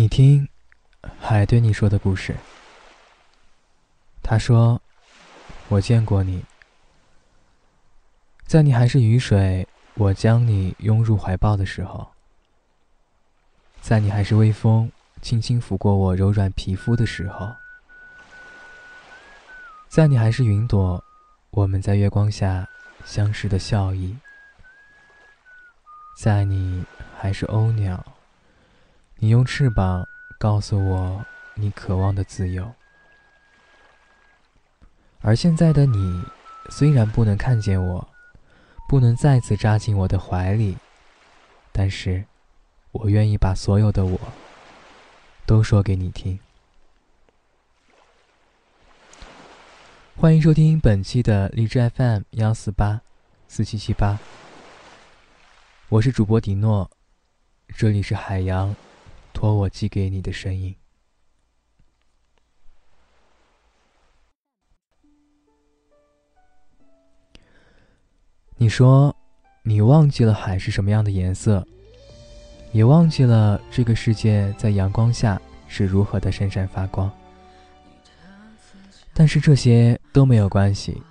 [0.00, 0.48] 你听，
[1.20, 2.34] 海对你说的故事。
[4.22, 4.80] 他说
[5.68, 6.42] ：“我见过你，
[8.46, 12.14] 在你还是雨水，我将你拥入怀抱的时候；
[13.82, 14.90] 在你还是微风，
[15.20, 17.48] 轻轻拂过我柔软皮肤的时候；
[19.90, 21.04] 在你还是云朵，
[21.50, 22.66] 我们在月光下
[23.04, 24.16] 相视的笑意；
[26.16, 26.86] 在你
[27.18, 28.02] 还是鸥鸟。”
[29.22, 32.72] 你用翅膀告诉我你渴望的自由，
[35.20, 36.24] 而现在的你
[36.70, 38.08] 虽然不能看见我，
[38.88, 40.78] 不能再次扎进我的怀里，
[41.70, 42.24] 但是，
[42.92, 44.18] 我愿意把所有的我
[45.44, 46.40] 都说给你听。
[50.16, 53.02] 欢迎收听本期的荔枝 FM 幺四八
[53.46, 54.18] 四七七八，
[55.90, 56.90] 我是主播迪诺，
[57.76, 58.74] 这里是海洋。
[59.32, 60.74] 托我寄给你的声音。
[68.56, 69.16] 你说，
[69.62, 71.66] 你忘记了海是什么样的颜色，
[72.72, 77.10] 也忘记了这个世界在阳光下是如何的闪闪发光。
[79.14, 81.02] 但是这些都没有关系。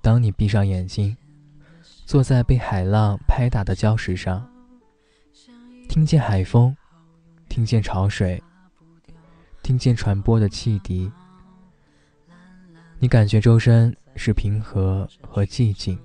[0.00, 1.14] 当你闭上眼睛，
[2.06, 4.50] 坐在被海浪拍打的礁石上，
[5.88, 6.74] 听见海风。
[7.52, 8.42] 听见潮水，
[9.62, 11.12] 听见传播的汽笛，
[12.98, 15.98] 你感觉周身是平和和寂静，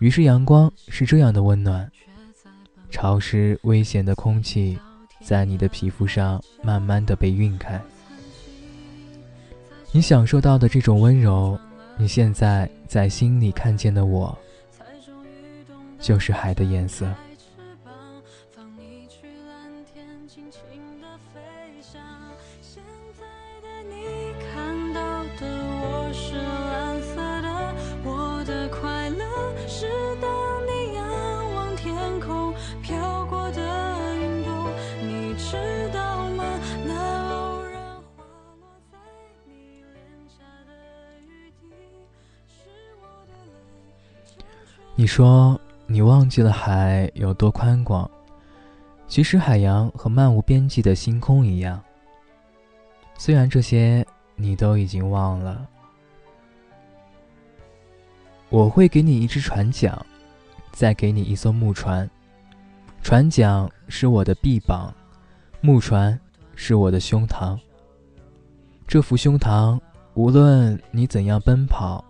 [0.00, 1.90] 于是阳光是这样的温暖，
[2.90, 4.78] 潮湿危险的空气
[5.22, 7.80] 在你的皮肤上慢慢的被晕开，
[9.92, 11.58] 你享受到的这种温柔，
[11.96, 14.38] 你现在在心里看见的我，
[15.98, 17.10] 就是海的颜色。
[20.32, 20.62] 轻轻
[21.02, 21.40] 地飞
[21.82, 22.00] 翔。
[22.62, 22.80] 现
[23.18, 23.26] 在
[23.62, 27.74] 的你看到的我是蓝色的，
[28.08, 29.26] 我的快乐
[29.66, 29.88] 是
[30.22, 30.30] 当
[30.68, 34.72] 你仰望天空飘过的云朵。
[35.02, 36.44] 你知道吗？
[36.86, 36.94] 那
[37.34, 37.82] 偶然
[38.16, 38.24] 滑
[38.60, 38.98] 落在
[39.48, 40.70] 你脸颊的
[41.26, 41.74] 雨滴，
[42.46, 42.70] 是
[43.02, 44.44] 我的泪。
[44.94, 48.08] 你说你忘记了海有多宽广。
[49.10, 51.82] 其实海洋和漫无边际的星空一样。
[53.18, 54.06] 虽然这些
[54.36, 55.66] 你都已经忘了，
[58.50, 60.00] 我会给你一只船桨，
[60.70, 62.08] 再给你一艘木船。
[63.02, 64.94] 船桨是我的臂膀，
[65.60, 66.18] 木船
[66.54, 67.58] 是我的胸膛。
[68.86, 69.80] 这副胸膛，
[70.14, 72.04] 无论你怎样奔跑，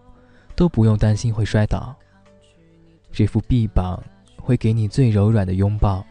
[0.54, 1.96] 都不用担心会摔倒。
[3.10, 3.98] 这副臂膀
[4.36, 6.04] 会给你最柔软的拥抱，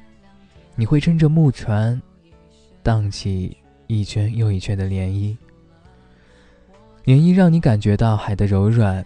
[0.79, 2.01] 你会撑着木船
[2.81, 3.57] 荡起
[3.87, 5.35] 一圈又一圈的涟漪，
[7.03, 9.05] 涟漪让你感觉到海的柔软，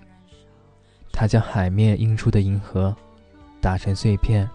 [1.11, 2.95] 它将海面映出的银河
[3.59, 4.47] 打成碎片。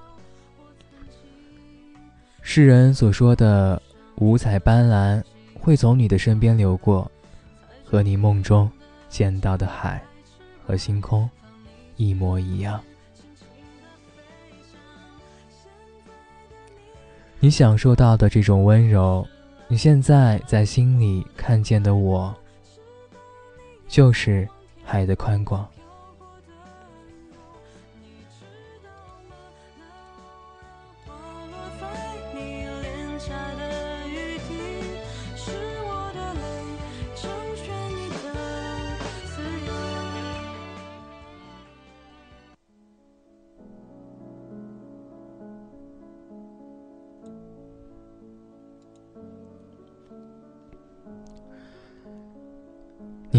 [2.41, 3.83] 世人所说的
[4.19, 5.21] 五彩斑斓
[5.59, 7.11] 会从你的身边流过，
[7.85, 8.71] 和你梦中
[9.09, 10.01] 见到的海
[10.65, 11.29] 和星空
[11.97, 12.81] 一模一样。
[17.41, 19.25] 你享受到的这种温柔，
[19.69, 22.35] 你现在在心里看见的我，
[23.87, 24.49] 就是
[24.85, 25.65] 海的宽广。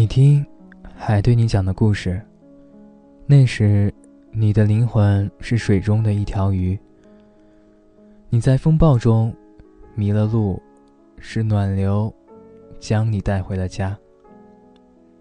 [0.00, 0.42] 你听，
[0.96, 2.18] 海对你讲的故事。
[3.26, 3.92] 那时，
[4.30, 6.78] 你的灵魂是水中的一条鱼。
[8.30, 9.30] 你在风暴中
[9.94, 10.58] 迷了路，
[11.18, 12.10] 是暖流
[12.78, 13.94] 将你带回了家。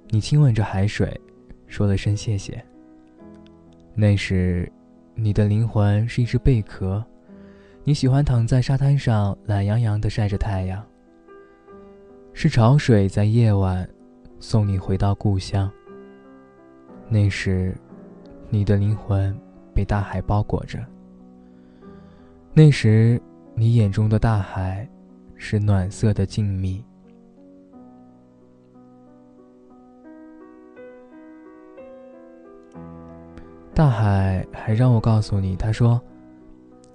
[0.07, 1.13] 你亲吻着海水，
[1.67, 2.63] 说了声谢谢。
[3.93, 4.71] 那时，
[5.13, 7.03] 你的灵魂是一只贝壳，
[7.83, 10.81] 你喜欢躺在沙滩上懒洋洋地晒着太阳。
[12.31, 13.85] 是潮水在夜晚。
[14.39, 15.69] 送你回到故乡。
[17.09, 17.75] 那时，
[18.49, 19.37] 你的灵魂
[19.73, 20.79] 被大海包裹着。
[22.53, 23.21] 那时，
[23.55, 24.87] 你眼中的大海
[25.35, 26.81] 是暖色的静谧。
[33.73, 36.01] 大海还让我告诉你，他说：“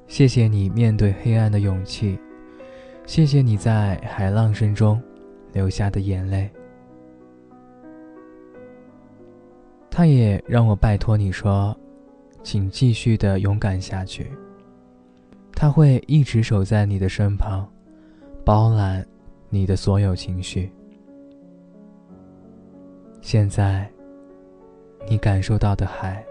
[0.07, 2.19] 谢谢你面对黑暗的勇气，
[3.07, 5.03] 谢谢你在海浪声中
[5.53, 6.51] 流下的眼泪。
[9.97, 11.73] 他也让我拜托你说，
[12.43, 14.29] 请继续的勇敢下去。
[15.53, 17.65] 他会一直守在你的身旁，
[18.45, 19.07] 包揽
[19.51, 20.69] 你的所有情绪。
[23.21, 23.89] 现在，
[25.07, 26.27] 你感受到的海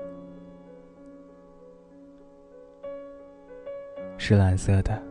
[4.18, 5.02] 是蓝色的。